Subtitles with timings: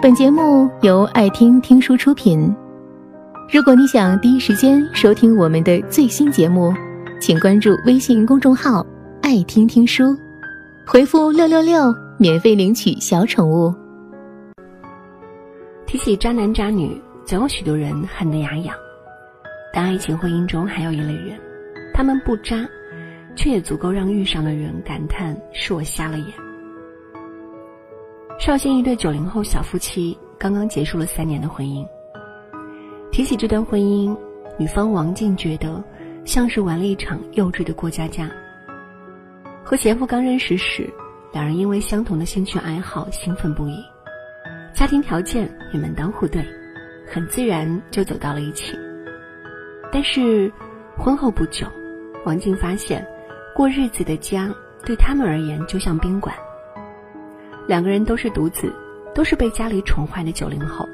[0.00, 2.54] 本节目由爱听听书出品。
[3.52, 6.72] 如果你想第一时间收听我们的最新节目，
[7.20, 8.86] 请关注微信公众号
[9.20, 10.16] “爱听听书”，
[10.86, 13.74] 回复“六六六”免费领取小宠物。
[15.84, 16.96] 提起渣男渣女，
[17.26, 18.72] 总有许多人恨得牙痒。
[19.72, 21.36] 但爱情婚姻中还有一类人，
[21.92, 22.64] 他们不渣，
[23.34, 26.26] 却也足够让遇上的人感叹是我瞎了眼。
[28.48, 31.86] 绍兴一对九零后小夫妻刚刚结束了三年的婚姻。
[33.12, 34.16] 提起这段婚姻，
[34.56, 35.84] 女方王静觉得
[36.24, 38.26] 像是玩了一场幼稚的过家家。
[39.62, 40.88] 和前夫刚认识时，
[41.30, 43.84] 两人因为相同的兴趣爱好兴奋不已，
[44.72, 46.42] 家庭条件也门当户对，
[47.06, 48.74] 很自然就走到了一起。
[49.92, 50.50] 但是，
[50.96, 51.66] 婚后不久，
[52.24, 53.06] 王静发现，
[53.54, 54.50] 过日子的家
[54.86, 56.34] 对他们而言就像宾馆。
[57.68, 58.72] 两个人都是独子，
[59.14, 60.88] 都是被家里宠坏的九零后。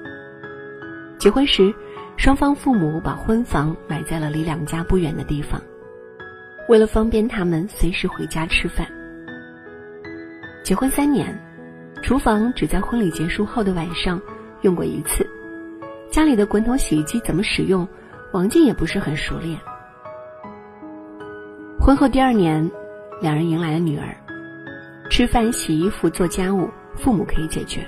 [1.19, 1.73] 结婚时，
[2.17, 5.63] 双方父母把婚房买在了离两家不远的地方，
[6.69, 8.85] 为了方便他们随时回家吃饭。
[10.65, 11.41] 结婚三年，
[12.03, 14.21] 厨房只在婚礼结束后的晚上
[14.63, 15.25] 用过一次，
[16.11, 17.87] 家里的滚筒洗衣机怎么使用，
[18.33, 19.57] 王静也不是很熟练。
[21.79, 22.69] 婚后第二年，
[23.21, 24.09] 两人迎来了女儿。
[25.11, 27.87] 吃饭、洗衣服、做家务，父母可以解决，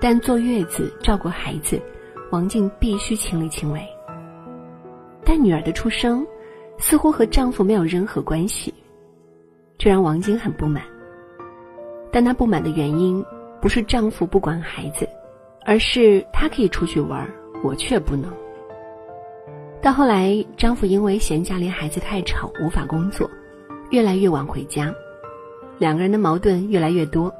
[0.00, 1.80] 但坐月子、照顾孩子，
[2.30, 3.80] 王静必须亲力亲为。
[5.24, 6.26] 但女儿的出生，
[6.78, 8.72] 似乎和丈夫没有任何关系，
[9.76, 10.82] 这让王静很不满。
[12.10, 13.22] 但她不满的原因，
[13.60, 15.06] 不是丈夫不管孩子，
[15.66, 17.28] 而是她可以出去玩，
[17.62, 18.32] 我却不能。
[19.82, 23.28] 到后来，丈夫因为嫌家里孩子太吵，无法工作，
[23.90, 24.94] 越来越晚回家。
[25.78, 27.32] 两个人的矛盾越来越多，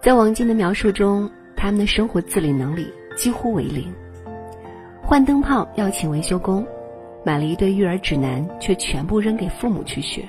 [0.00, 3.92] 在王静的描述中，他们的生活自理能力几乎为零。
[5.02, 6.64] 换灯泡要请维修工，
[7.24, 10.22] 买了一堆育儿指南，却全部扔给父母去学，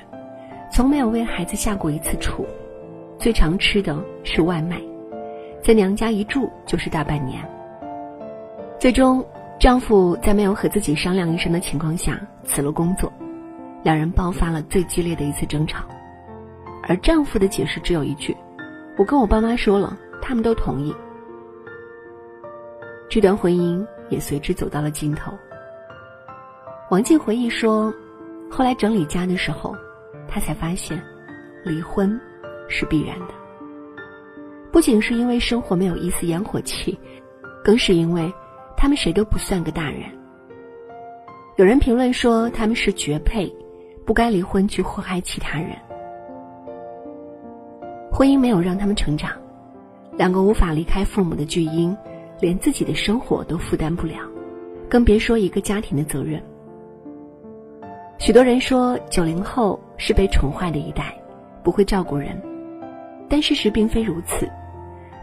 [0.72, 2.44] 从没有为孩子下过一次厨。
[3.20, 4.82] 最常吃的是外卖，
[5.62, 7.40] 在娘家一住就是大半年。
[8.80, 9.24] 最终，
[9.60, 13.14] 丈夫在没有和自己商量一声的情况下辞了工作，
[13.84, 15.86] 两人爆发了最激烈的一次争吵。
[16.84, 18.36] 而丈夫的解释只有一句
[18.98, 20.94] ：“我跟我爸妈说了，他们都同意。”
[23.08, 25.32] 这段婚姻也随之走到了尽头。
[26.90, 27.94] 王静回忆说
[28.50, 29.76] ：“后来整理家的时候，
[30.28, 31.02] 她才发现，
[31.64, 32.20] 离婚
[32.68, 33.34] 是必然的。
[34.72, 36.98] 不仅是因为生活没有一丝烟火气，
[37.64, 38.34] 更是因为
[38.76, 40.04] 他们谁都不算个大人。
[41.58, 43.54] 有人评论说他们是绝配，
[44.06, 45.78] 不该离婚去祸害其他人。”
[48.14, 49.32] 婚姻没有让他们成长，
[50.18, 51.96] 两个无法离开父母的巨婴，
[52.42, 54.18] 连自己的生活都负担不了，
[54.90, 56.44] 更别说一个家庭的责任。
[58.20, 61.18] 许多人说九零后是被宠坏的一代，
[61.64, 62.40] 不会照顾人，
[63.30, 64.48] 但事实并非如此。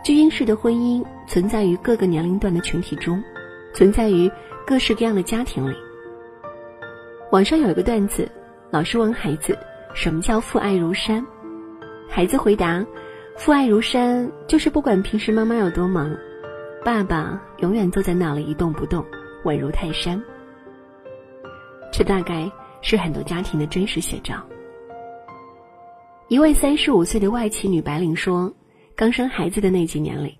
[0.02, 3.22] 巨婴式的婚姻存在于各个年龄段的群体中，
[3.74, 4.30] 存在于
[4.66, 5.76] 各式各样的家庭里。
[7.30, 8.26] 网上有一个段子，
[8.70, 9.56] 老师问孩子
[9.92, 11.24] ：“什么叫父爱如山？”
[12.08, 12.84] 孩子回答
[13.36, 16.10] ：“父爱如山，就是不管平时妈妈有多忙，
[16.84, 19.04] 爸爸永远坐在那里一动不动，
[19.44, 20.20] 稳如泰山。”
[21.92, 24.42] 这大概是很多家庭的真实写照。
[26.28, 28.52] 一位三十五岁的外企女白领说
[28.96, 30.36] ：“刚生孩子的那几年里，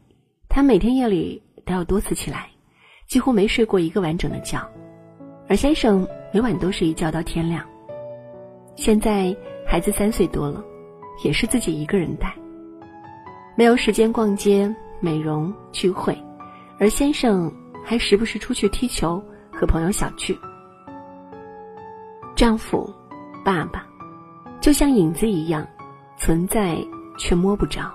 [0.49, 2.49] 她每天夜里都要多次起来，
[3.07, 4.61] 几乎没睡过一个完整的觉，
[5.49, 7.65] 而先生每晚都是一觉到天亮。
[8.75, 9.35] 现在
[9.67, 10.65] 孩子三岁多了。”
[11.25, 12.33] 也是自己一个人带，
[13.57, 16.17] 没有时间逛街、美容、聚会，
[16.79, 17.53] 而先生
[17.85, 20.39] 还时不时出去踢球和朋友小聚。
[22.37, 22.89] 丈夫、
[23.45, 23.85] 爸爸，
[24.61, 25.67] 就像影子一样，
[26.17, 26.79] 存在
[27.19, 27.93] 却摸不着。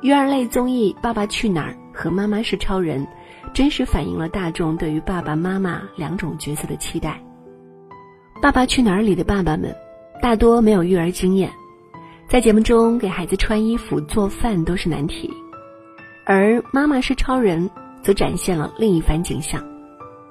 [0.00, 3.06] 育儿类综艺《爸爸去哪儿》和《妈妈是超人》，
[3.52, 7.22] 真实反映了大众对于爸爸妈妈两种角色的期待。
[8.40, 9.76] 《爸爸去哪儿》里的爸爸们。
[10.22, 11.50] 大多没有育儿经验，
[12.28, 15.32] 在节目中给孩子穿衣服、做饭都是难题，
[16.26, 17.70] 而妈妈是超人，
[18.02, 19.64] 则展现了另一番景象。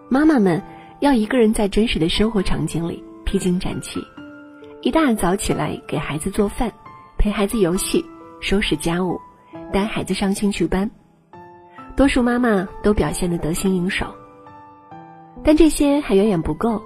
[0.08, 0.62] 妈妈们
[1.00, 4.00] 要一个人在真实的生活场景里披荆斩棘，
[4.82, 6.72] 一大早起来给孩子做饭，
[7.18, 8.06] 陪孩子游戏，
[8.40, 9.20] 收拾家务，
[9.74, 10.90] 带孩子上兴趣班。
[11.96, 14.06] 多数妈妈都表现得得心应手，
[15.44, 16.80] 但这些还远远不够。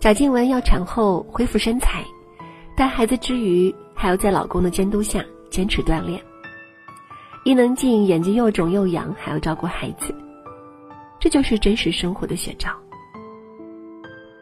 [0.00, 2.02] 贾静雯要产后恢复身材，
[2.74, 6.18] 带孩子之余，还要在老公的监督下坚持锻炼。
[7.44, 10.14] 伊能静眼睛又肿又痒，还要照顾孩子，
[11.18, 12.70] 这就是真实生活的写照。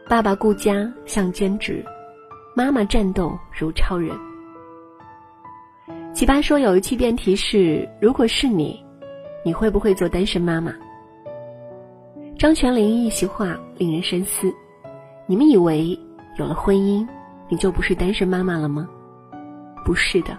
[0.08, 1.84] 爸爸顾家像兼职，
[2.54, 4.16] 妈妈战斗如超人。
[6.14, 8.80] 奇葩说有一期辩题是：如果是你，
[9.44, 10.72] 你会不会做单身妈妈？
[12.38, 14.54] 张泉灵一席话令人深思。
[15.30, 15.96] 你们以为
[16.38, 17.06] 有了婚姻，
[17.50, 18.88] 你就不是单身妈妈了吗？
[19.84, 20.34] 不是的，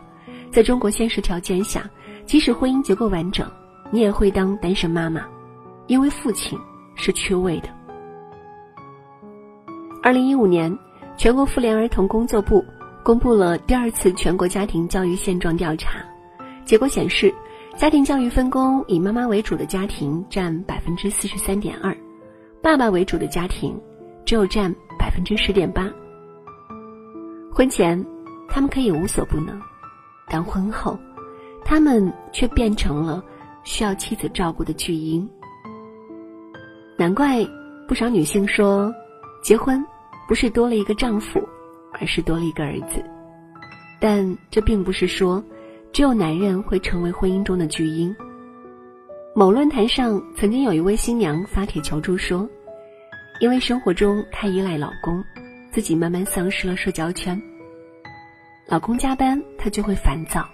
[0.51, 1.87] 在中国现实条件下，
[2.25, 3.47] 即使婚姻结构完整，
[3.91, 5.21] 你也会当单身妈妈，
[5.85, 6.57] 因为父亲
[6.95, 7.69] 是缺位的。
[10.01, 10.75] 二零一五年，
[11.15, 12.65] 全国妇联儿童工作部
[13.03, 16.03] 公布了第二次全国家庭教育现状调查，
[16.65, 17.31] 结果显示，
[17.75, 21.95] 家庭教育分工以妈妈为主的家庭占百分之四十三点二，
[22.59, 23.79] 爸爸为主的家庭
[24.29, 25.91] 只有占百分之十点八。
[27.51, 28.05] 婚前。
[28.51, 29.59] 他们可以无所不能，
[30.27, 30.97] 但婚后，
[31.63, 33.23] 他们却变成了
[33.63, 35.29] 需要妻子照顾的巨婴。
[36.97, 37.45] 难怪
[37.87, 38.91] 不少女性说，
[39.43, 39.85] 结婚
[40.27, 41.39] 不是多了一个丈夫，
[41.93, 43.03] 而是多了一个儿子。
[43.99, 45.43] 但这并不是说，
[45.91, 48.15] 只有男人会成为婚姻中的巨婴。
[49.35, 52.49] 某论坛上曾经有一位新娘发帖求助说，
[53.39, 55.23] 因为生活中太依赖老公，
[55.71, 57.41] 自己慢慢丧失了社交圈。
[58.67, 60.45] 老公加班，她就会烦躁。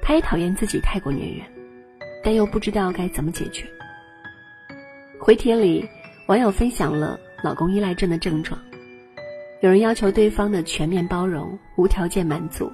[0.00, 1.40] 她也讨厌自己太过粘人，
[2.22, 3.66] 但又不知道该怎么解决。
[5.18, 5.84] 回帖里，
[6.26, 8.56] 网友分享了老公依赖症的症状：
[9.60, 12.70] 有人要求对方的全面包容、无条件满足；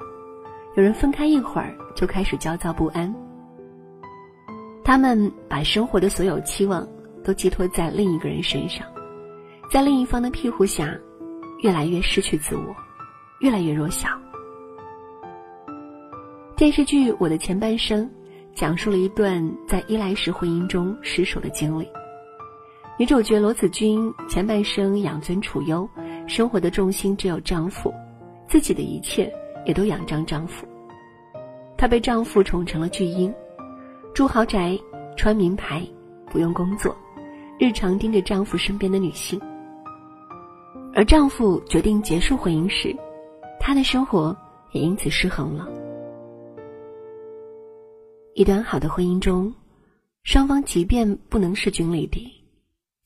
[0.76, 3.12] 有人分开一会儿就开始焦躁不安。
[4.84, 6.86] 他们把生活的所有期望
[7.24, 8.86] 都寄托在另一个人身上，
[9.70, 10.96] 在另一方的庇护下，
[11.60, 12.74] 越来越失去自我，
[13.40, 14.08] 越来越弱小。
[16.56, 18.04] 电视剧《我的前半生》
[18.54, 21.88] 讲述了一段在依赖式婚姻中失手的经历。
[22.96, 25.88] 女主角罗子君前半生养尊处优，
[26.28, 27.92] 生活的重心只有丈夫，
[28.48, 29.32] 自己的一切
[29.66, 30.64] 也都仰仗丈夫。
[31.76, 33.34] 她被丈夫宠成了巨婴，
[34.14, 34.78] 住豪宅，
[35.16, 35.84] 穿名牌，
[36.30, 36.96] 不用工作，
[37.58, 39.40] 日常盯着丈夫身边的女性。
[40.96, 42.94] 而丈夫决定结束婚姻时，
[43.58, 44.36] 她的生活
[44.70, 45.68] 也因此失衡了。
[48.34, 49.52] 一段好的婚姻中，
[50.22, 52.30] 双方即便不能势均力敌，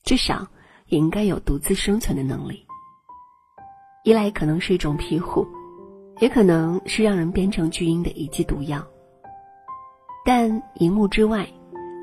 [0.03, 0.45] 至少
[0.85, 2.63] 也应该有独自生存的能力。
[4.03, 5.47] 依赖可能是一种庇护，
[6.19, 8.85] 也可能是让人变成巨婴的一剂毒药。
[10.23, 11.47] 但荧幕之外，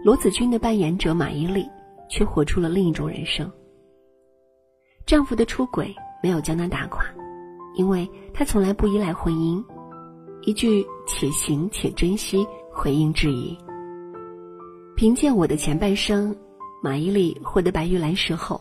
[0.05, 1.65] 罗子君的扮演者马伊琍
[2.09, 3.49] 却活出了另一种人生。
[5.07, 7.07] 丈夫的出轨没有将她打垮，
[7.77, 9.65] 因为她从来不依赖婚姻。
[10.43, 12.47] 一句“且行且珍惜”。
[12.79, 13.57] 回应质疑。
[14.97, 16.37] 凭借我的前半生，
[16.83, 18.61] 马伊琍获得白玉兰时候，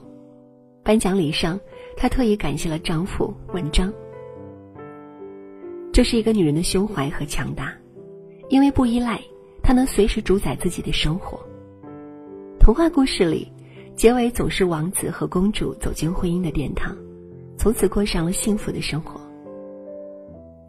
[0.86, 1.60] 颁奖礼上，
[1.98, 3.92] 她特意感谢了丈夫文章。
[5.92, 7.74] 这是一个女人的胸怀和强大，
[8.48, 9.20] 因为不依赖，
[9.62, 11.38] 她能随时主宰自己的生活。
[12.58, 13.52] 童话故事里，
[13.96, 16.96] 结尾总是王子和公主走进婚姻的殿堂，
[17.58, 19.20] 从此过上了幸福的生活。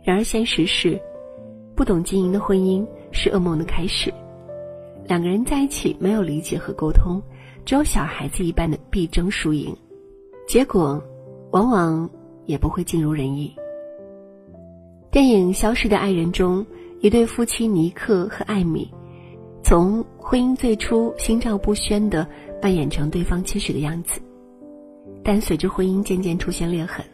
[0.05, 1.01] 然而现实是，
[1.75, 2.87] 不懂经营的婚姻。
[3.13, 4.13] 是噩梦的开始，
[5.07, 7.23] 两个人在一起没有理解和沟通，
[7.65, 9.75] 只有小孩子一般的必争输赢，
[10.47, 11.03] 结果
[11.53, 12.11] 往往
[12.45, 13.55] 也不会尽如人意。
[15.11, 16.67] 电影《消失的爱人》中，
[17.01, 18.93] 一对夫妻尼克和艾米，
[19.69, 22.25] 从婚姻最初心照不宣的
[22.63, 24.21] 扮演成对方期许的样子，
[25.25, 27.05] 但随着婚姻渐渐出现裂痕，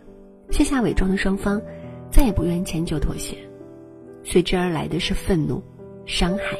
[0.50, 1.58] 卸下伪装的双方
[2.10, 3.38] 再也不愿迁就妥协，
[4.22, 5.62] 随之而来的是愤怒。
[6.04, 6.58] 伤害，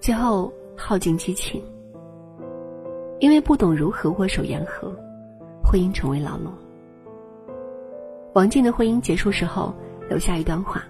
[0.00, 1.62] 最后耗尽激情。
[3.18, 4.90] 因为不懂如何握手言和，
[5.62, 6.50] 婚姻成为牢笼。
[8.32, 9.74] 王静的婚姻结束时候
[10.08, 10.82] 留下一段话：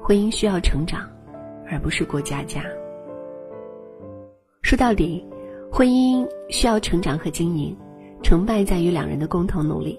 [0.00, 1.10] 婚姻需要成长，
[1.68, 2.62] 而不是过家家。
[4.66, 5.24] 说到底，
[5.70, 7.72] 婚姻需要成长和经营，
[8.20, 9.96] 成败在于两人的共同努力。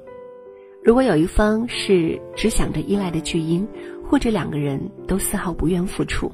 [0.84, 3.66] 如果有一方是只想着依赖的巨婴，
[4.06, 6.30] 或者两个人都丝毫不愿付出。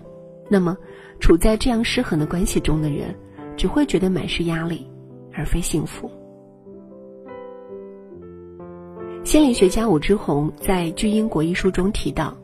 [0.49, 0.75] 那么，
[1.19, 3.15] 处在这样失衡的关系中的人，
[3.55, 4.89] 只会觉得满是压力，
[5.31, 6.09] 而非幸福。
[9.23, 12.35] 心理学家武志红在《巨婴国》一书中提到，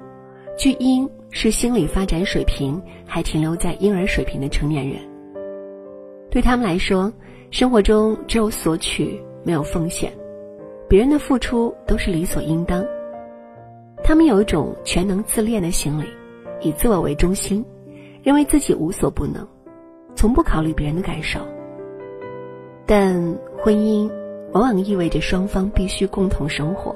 [0.55, 5.08] 巨婴是心理发展水平还停留在婴儿水平的成年人。
[6.29, 7.11] 对他们来说，
[7.51, 10.11] 生活中只有索取，没有奉献，
[10.87, 12.85] 别人的付出都是理所应当。
[14.03, 16.05] 他们有一种全能自恋的心理，
[16.61, 17.65] 以自我为中心。
[18.21, 19.47] 认为自己无所不能，
[20.13, 21.39] 从不考虑别人的感受。
[22.85, 23.15] 但
[23.57, 24.11] 婚姻
[24.51, 26.93] 往往意味着双方必须共同生活，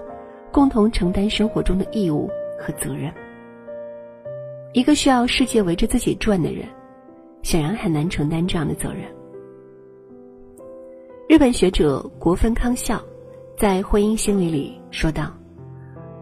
[0.52, 3.10] 共同承担生活中的义务和责任。
[4.74, 6.68] 一个需要世界围着自己转的人，
[7.42, 9.04] 显然很难承担这样的责任。
[11.34, 13.02] 日本学者国分康孝
[13.58, 15.34] 在《婚姻心理》里说道：“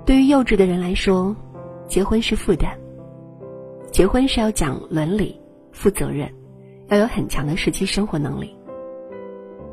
[0.08, 1.36] 对于幼稚的人来说，
[1.86, 2.72] 结婚是负担。
[3.92, 5.38] 结婚是要讲伦理、
[5.74, 6.34] 负责任，
[6.88, 8.56] 要有很强的实际生活能力。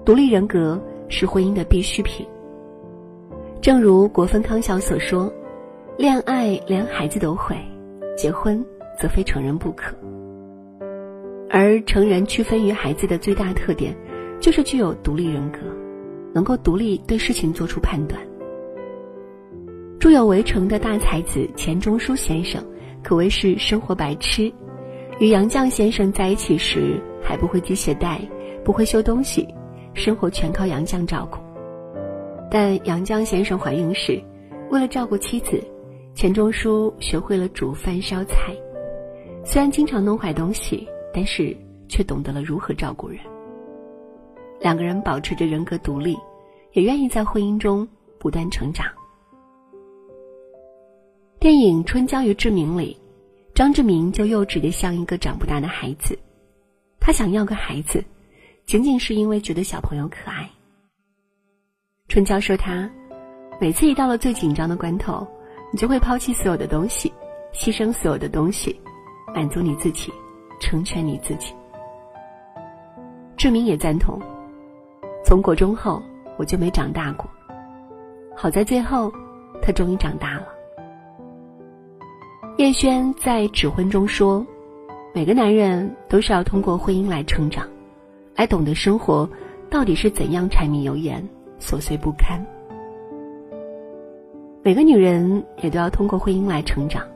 [0.05, 0.77] 独立人格
[1.09, 2.27] 是婚姻的必需品。
[3.61, 5.33] 正如国分康孝所说
[5.97, 7.57] ：‘恋爱连孩子都会。’”
[8.19, 8.61] 结婚
[9.01, 9.95] 则非成人不可，
[11.49, 13.97] 而成人区分于孩子的最大特点，
[14.41, 15.59] 就是具有独立人格，
[16.33, 18.21] 能够独立对事情做出判断。
[19.99, 22.65] 著有《围城》的大才子钱钟书先生，
[23.03, 24.53] 可谓是生活白痴。
[25.19, 28.21] 与杨绛先生在一起时，还不会系鞋带，
[28.65, 29.47] 不会修东西，
[29.95, 31.39] 生活全靠杨绛照顾。
[32.51, 34.23] 但杨绛先生怀孕时，
[34.71, 35.63] 为了照顾妻子。
[36.15, 38.53] 钱钟书学会了煮饭烧菜，
[39.45, 41.57] 虽然经常弄坏东西，但是
[41.89, 43.21] 却懂得了如何照顾人。
[44.61, 46.19] 两个人保持着人格独立，
[46.73, 47.87] 也愿意在婚姻中
[48.19, 48.87] 不断成长。
[51.39, 52.97] 电影《春娇与志明》里，
[53.55, 56.19] 张志明就幼稚的像一个长不大的孩子，
[57.01, 58.05] 他想要个孩子，
[58.67, 60.51] 仅仅是因为觉得小朋友可爱。
[62.09, 62.91] 春娇说他，
[63.61, 65.27] 每次一到了最紧张的关头。
[65.71, 67.13] 你就会抛弃所有的东西，
[67.53, 68.81] 牺牲所有的东西，
[69.35, 70.11] 满足你自己，
[70.63, 71.53] 成全你自己。
[73.37, 74.19] 志明也赞同。
[75.29, 76.03] 从国中后，
[76.39, 77.29] 我就没长大过。
[78.35, 79.13] 好在最后，
[79.61, 80.49] 他终于长大了。
[82.57, 84.43] 叶轩在《指婚》中说
[85.13, 87.69] ：“每个男人都是要通过婚姻来成长，
[88.37, 89.29] 来懂得生活
[89.69, 91.23] 到底是怎样柴米油盐、
[91.61, 92.43] 琐碎不堪。”
[94.65, 97.07] 每个女人也都要通过婚姻来成长，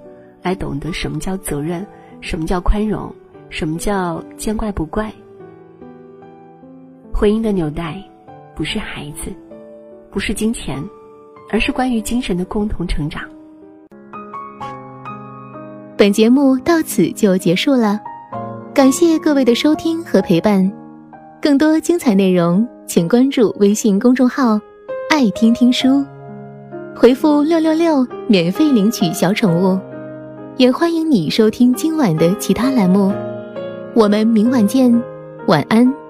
[0.43, 1.87] 来懂得什么叫责任，
[2.21, 3.11] 什么叫宽容，
[3.49, 5.11] 什么叫见怪不怪。
[7.13, 8.03] 婚姻的纽带，
[8.57, 9.31] 不是孩子，
[10.11, 10.83] 不是金钱，
[11.51, 13.23] 而是关于精神的共同成长。
[15.97, 18.01] 本节目到此就结束了，
[18.75, 20.71] 感谢各位的收听和陪伴。
[21.41, 24.59] 更多精彩内容，请关注微信公众号
[25.11, 26.05] “爱听听书”。
[26.97, 29.79] 回复六六六，免费领取小宠物，
[30.57, 33.13] 也欢迎你收听今晚的其他栏目。
[33.95, 34.93] 我们明晚见，
[35.47, 36.02] 晚安。